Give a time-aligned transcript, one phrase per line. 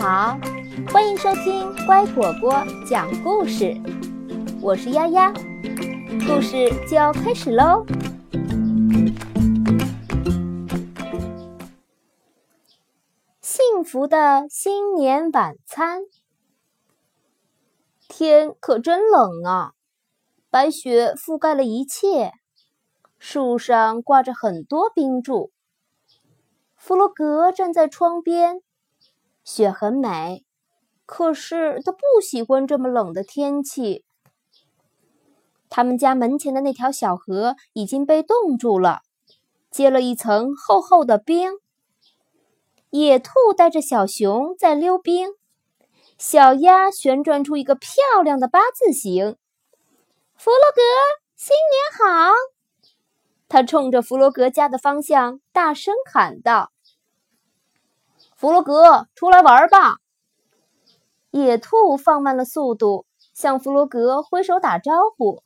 [0.00, 0.38] 好，
[0.92, 3.74] 欢迎收听乖果果讲故事。
[4.62, 5.32] 我是丫丫，
[6.24, 7.84] 故事就要开始喽。
[13.40, 16.02] 幸福的新年晚餐，
[18.08, 19.72] 天可真冷啊！
[20.48, 22.34] 白雪覆盖了一切，
[23.18, 25.50] 树上挂着很多冰柱。
[26.76, 28.62] 弗洛格站在窗边。
[29.50, 30.44] 雪很美，
[31.06, 34.04] 可是他不喜欢这么冷的天气。
[35.70, 39.00] 他们家门前的那条小河已经被冻住了，
[39.70, 41.52] 结了一层厚厚的冰。
[42.90, 45.30] 野兔带着小熊在溜冰，
[46.18, 49.38] 小鸭旋转出一个漂亮的八字形。
[50.36, 50.82] 弗洛格，
[51.34, 52.34] 新年好！
[53.48, 56.70] 他冲着弗洛格家的方向大声喊道。
[58.38, 59.96] 弗洛格，出来玩吧！
[61.32, 65.42] 野兔放慢了速度，向弗洛格挥手打招呼。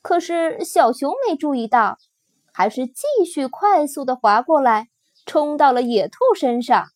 [0.00, 1.98] 可是小熊没注意到，
[2.54, 4.88] 还是继续快速的滑过来，
[5.26, 6.86] 冲到了野兔身上。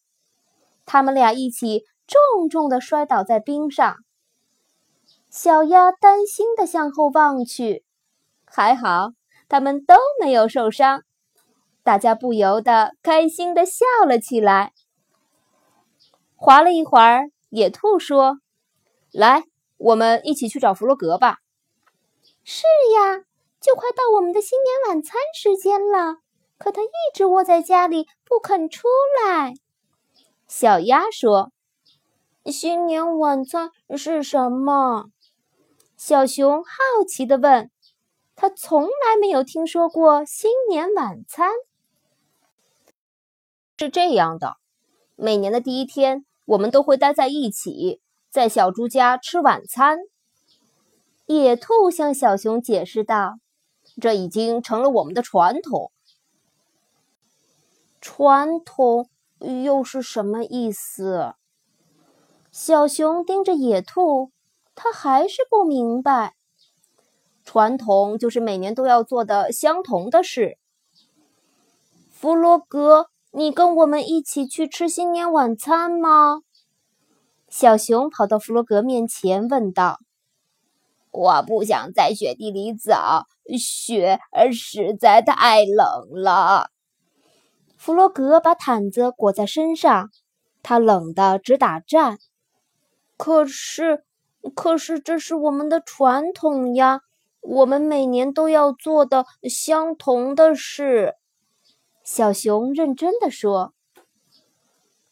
[0.86, 3.96] 他们俩一起重重的摔倒在冰上。
[5.28, 7.84] 小鸭担心的向后望去，
[8.46, 9.10] 还好
[9.50, 11.02] 他们都没有受伤。
[11.88, 14.74] 大家不由得开心的笑了起来。
[16.36, 18.40] 滑了一会儿，野兔说
[19.10, 19.44] ：“来，
[19.78, 21.38] 我们一起去找弗洛格吧。
[22.44, 23.24] ”“是呀，
[23.58, 26.18] 就快到我们的新年晚餐时间了，
[26.58, 28.86] 可他一直窝在家里不肯出
[29.24, 29.54] 来。”
[30.46, 31.52] 小鸭说
[32.44, 35.06] ：“新年晚餐是什么？”
[35.96, 36.70] 小熊好
[37.08, 37.70] 奇地问
[38.36, 41.50] ：“他从来没有听说过新年晚餐。”
[43.78, 44.56] 是这样的，
[45.14, 46.24] 每年的第一天。
[46.46, 48.00] 我们都会待在一起，
[48.30, 49.98] 在小猪家吃晚餐。
[51.26, 53.38] 野兔向小熊解释道
[54.00, 55.92] ：“这已经成了我们的传统。”
[58.00, 61.34] 传统又是什么意思？
[62.50, 64.32] 小熊盯着野兔，
[64.74, 66.34] 他还是不明白。
[67.44, 70.56] 传统就是每年都要做的相同的事。
[72.10, 73.10] 弗洛格。
[73.30, 76.40] 你跟我们一起去吃新年晚餐吗？
[77.46, 79.98] 小熊跑到弗洛格面前问道
[81.12, 82.94] ：“我不想在雪地里走，
[83.58, 84.18] 雪
[84.50, 86.70] 实在太冷了。”
[87.76, 90.08] 弗洛格把毯子裹在身上，
[90.62, 92.18] 他冷得直打颤。
[93.18, 94.04] 可是，
[94.54, 97.02] 可是这是我们的传统呀，
[97.42, 101.14] 我们每年都要做的相同的事。
[102.10, 103.74] 小熊认真的说：“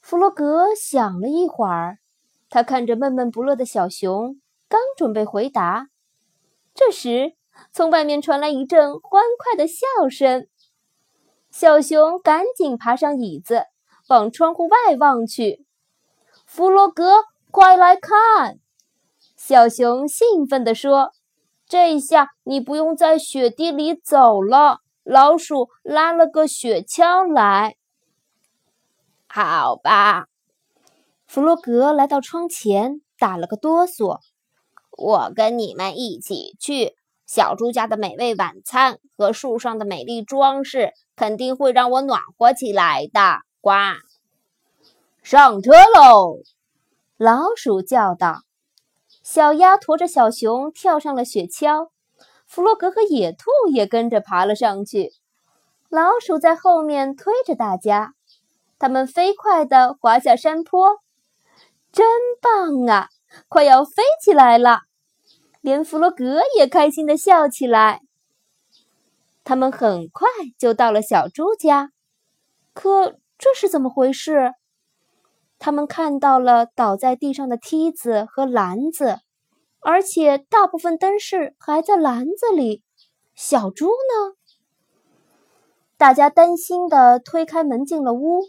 [0.00, 1.98] 弗洛格想了一会儿，
[2.48, 5.88] 他看着闷闷不乐的小熊，刚准备回答，
[6.74, 7.34] 这时
[7.70, 10.48] 从外面传来一阵欢快的笑声。
[11.50, 13.66] 小熊赶紧爬上椅子，
[14.08, 15.66] 往窗户外望去。
[16.46, 18.58] 弗洛格，快来看！”
[19.36, 21.10] 小熊兴奋地说
[21.68, 27.76] ：“这下你不用在雪地里走了。”老鼠拉了个雪橇来，
[29.28, 30.26] 好吧。
[31.28, 34.18] 弗洛格来到窗前，打了个哆嗦。
[34.90, 36.96] 我跟你们一起去。
[37.24, 43.42] 小猪家的美味晚餐和树上的美丽装饰，肯定会让我暖和起来的。
[43.60, 43.70] 呱！
[45.22, 46.40] 上车喽！
[47.16, 48.42] 老鼠叫道。
[49.22, 51.90] 小鸭驮着小熊跳上了雪橇。
[52.46, 55.12] 弗洛格和野兔也跟着爬了上去，
[55.90, 58.14] 老鼠在后面推着大家，
[58.78, 61.00] 他们飞快地滑下山坡，
[61.92, 62.06] 真
[62.40, 63.08] 棒啊！
[63.48, 64.82] 快要飞起来了，
[65.60, 68.00] 连弗洛格也开心地笑起来。
[69.44, 71.90] 他们很快就到了小猪家，
[72.72, 74.54] 可这是怎么回事？
[75.58, 79.20] 他们看到了倒在地上的梯子和篮子。
[79.88, 82.82] 而且大部分灯饰还在篮子里，
[83.36, 84.34] 小猪呢？
[85.96, 88.42] 大家担心的推开门进了屋。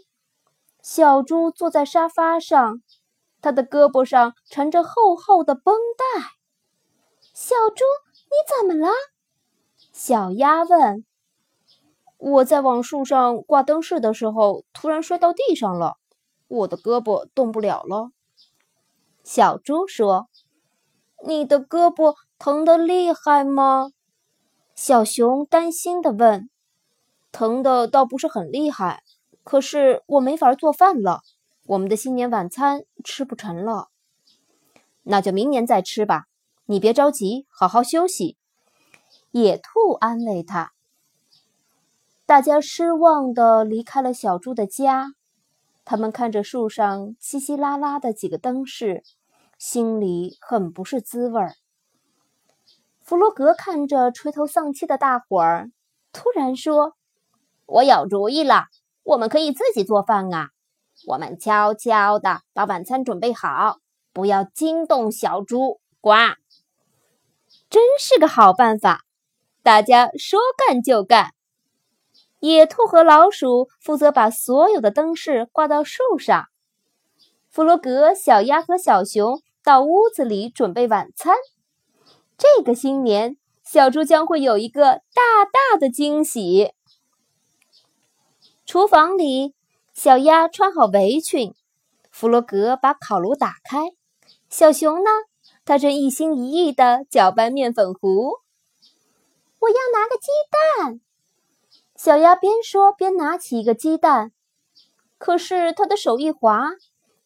[0.82, 2.82] 小猪坐在沙发上，
[3.40, 6.22] 他的胳膊上缠着厚厚的绷带。
[7.32, 7.84] 小猪，
[8.24, 8.92] 你怎么了？
[9.92, 11.04] 小鸭问。
[12.16, 15.98] 我在往树上挂灯饰的时候，突然摔到地上了，
[16.48, 18.10] 我的胳膊动不了了。
[19.22, 20.28] 小猪说。
[21.26, 23.90] 你的胳膊疼得厉害吗？
[24.74, 26.48] 小熊担心地问。
[27.32, 29.02] 疼的倒不是很厉害，
[29.44, 31.22] 可是我没法做饭了，
[31.66, 33.88] 我们的新年晚餐吃不成了。
[35.02, 36.26] 那就明年再吃吧，
[36.66, 38.36] 你别着急，好好休息。
[39.32, 40.72] 野兔安慰他。
[42.24, 45.14] 大家失望地离开了小猪的家，
[45.84, 49.02] 他们看着树上稀稀拉拉的几个灯饰，
[49.58, 51.54] 心里很不是滋味儿。
[53.02, 55.70] 弗洛格看着垂头丧气的大伙儿，
[56.12, 56.94] 突然说
[57.66, 58.66] ：“我有主意了，
[59.02, 60.50] 我们可以自己做饭啊！
[61.06, 63.78] 我们悄悄地把晚餐准备好，
[64.12, 66.12] 不要惊动小猪。”呱，
[67.68, 69.02] 真是个好办法！
[69.64, 71.32] 大家说干就干。
[72.38, 76.46] 野兔和老鼠负责把所有的灯饰挂到树上，
[77.50, 81.36] 弗洛格、小鸭和小熊到屋子里准备晚餐。
[82.38, 86.72] 这个新年，小猪将会有一个大大的惊喜。
[88.64, 89.54] 厨房里，
[89.92, 91.52] 小鸭穿好围裙，
[92.10, 93.90] 弗洛格把烤炉打开。
[94.48, 95.10] 小熊呢？
[95.66, 98.38] 他正一心一意地搅拌面粉糊。
[99.58, 100.28] 我要拿个鸡
[100.78, 100.98] 蛋。
[101.94, 104.32] 小鸭边说边拿起一个鸡蛋，
[105.18, 106.70] 可是他的手一滑，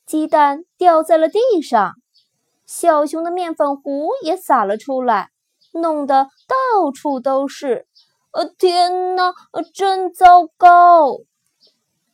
[0.04, 2.01] 鸡蛋掉在了地上。
[2.74, 5.28] 小熊的面粉糊也洒了出来，
[5.74, 7.86] 弄得到处都是。
[8.32, 9.34] 呃，天哪，
[9.74, 11.18] 真糟糕！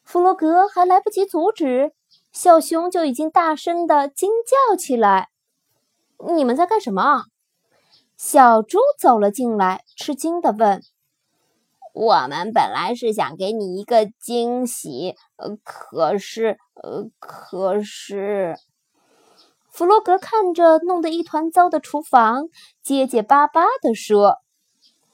[0.03, 1.93] 弗洛格还来不及阻止，
[2.33, 4.33] 小熊就已经大声的惊
[4.69, 5.29] 叫起来
[6.35, 7.27] ：“你们在干什么？”
[8.19, 10.83] 小猪走了进来，吃惊的问。
[11.95, 18.57] 我们本来是想给你一个惊喜，呃，可是，呃，可是，
[19.79, 22.49] 弗洛格看着弄得一团糟的厨房，
[22.83, 24.39] 结结巴巴地说：“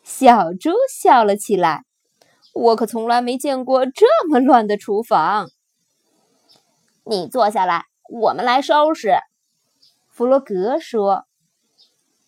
[0.02, 1.84] 小猪笑了起来，
[2.55, 5.50] 我可从来没见过这么乱的厨房。”
[7.05, 9.19] 你坐下来，我们来收拾。”
[10.08, 11.26] 弗洛格说。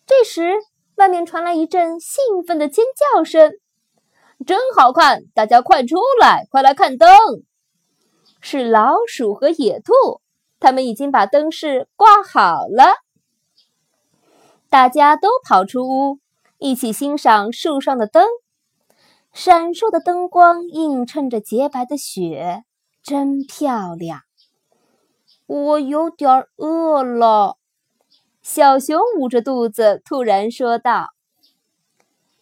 [0.05, 0.59] 这时，
[0.93, 2.85] 外面传来一阵兴奋的尖
[3.15, 3.53] 叫声。
[4.45, 5.23] 真好看！
[5.33, 7.09] 大家快出来，快来看灯！
[8.41, 10.21] 是老鼠和野兔，
[10.59, 12.85] 他们已经把灯饰挂好了。
[14.69, 16.19] 大家都跑出屋，
[16.57, 18.27] 一起欣赏树上的灯。
[19.33, 22.63] 闪烁的灯光映衬着洁白的雪，
[23.03, 24.21] 真漂亮。
[25.45, 27.57] 我有点饿了，
[28.41, 31.09] 小熊捂着肚子突然说道：“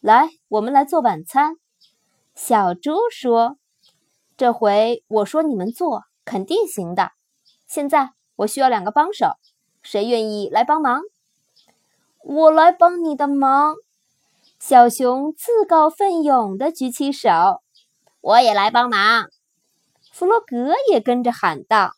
[0.00, 1.56] 来，我们来做晚餐。”
[2.34, 3.58] 小猪说
[4.36, 7.12] ：“这回我说你们做，肯定行的。
[7.66, 9.36] 现在我需要两个帮手，
[9.82, 11.02] 谁愿意来帮忙？
[12.22, 13.74] 我来帮你的忙。”
[14.58, 17.28] 小熊自告奋勇地举起手
[18.20, 19.28] ：“我也来帮忙。”
[20.12, 21.92] 弗洛格也跟着喊道：“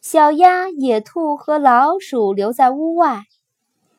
[0.00, 3.22] 小鸭、野兔和老鼠留在屋外，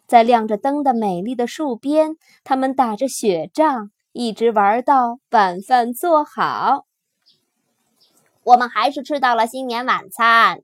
[0.05, 6.87] 在亮着灯的美丽的树边，他们打着雪仗。”一直玩到晚饭做好，
[8.49, 10.63] 我们还是吃到了新年晚餐。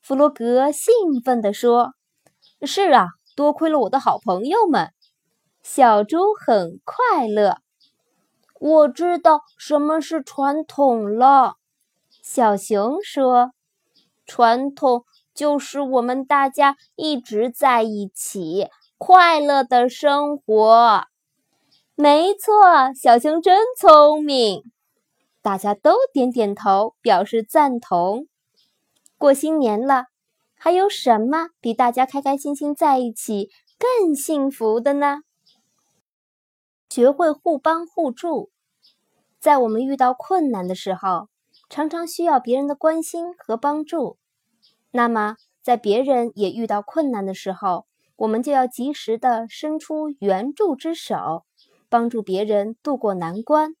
[0.00, 1.92] 弗洛格兴奋地说
[2.64, 4.92] ：“是啊，多亏了我的好朋友们。”
[5.62, 7.58] 小猪很快乐。
[8.58, 11.56] 我知道什么是传统了，
[12.22, 13.52] 小熊说
[14.24, 15.04] ：“传统
[15.34, 21.04] 就是我们大家一直在一起，快乐的生活。”
[21.94, 24.62] 没错，小熊真聪明。
[25.42, 28.28] 大家都点点头，表示赞同。
[29.18, 30.06] 过新年了，
[30.54, 35.22] 还有什么比大家开开心心在一起更幸福的呢？
[36.88, 38.50] 学会互帮互助，
[39.40, 41.28] 在我们遇到困难的时候，
[41.68, 44.18] 常常需要别人的关心和帮助。
[44.92, 51.44] 那么，在别人也遇到困难的时候，我们就要及时的伸出援助之手。
[51.88, 53.74] 帮助别人渡过难关，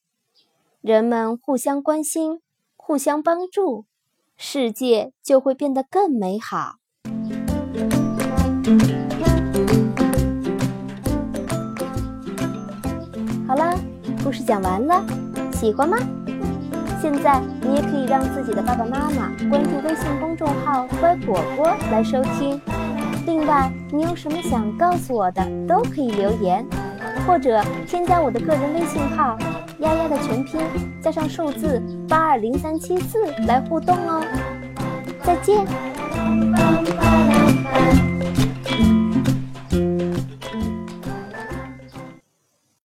[0.82, 2.40] 人们互相关心、
[2.76, 3.84] 互相帮助，
[4.36, 6.74] 世界就会变得更美好。
[13.46, 13.78] 好了，
[14.24, 15.06] 故事讲完了，
[15.52, 15.96] 喜欢吗？
[17.00, 22.60] 现在你也可以让自己的爸爸妈妈关注微信公众号“乖果果”来收听。
[23.24, 26.66] 另外，你有什么想告诉我的，都可以留言。
[27.24, 29.38] 或者添加我的个人微信号
[29.82, 30.60] “丫丫”的全拼
[31.00, 34.24] 加上数字八二零三七四来互动哦，
[35.22, 35.66] 再见。